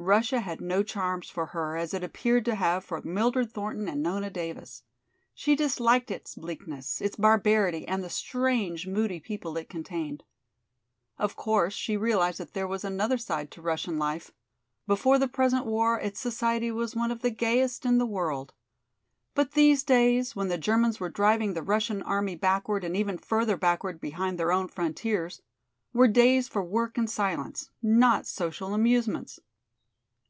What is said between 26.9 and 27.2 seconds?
and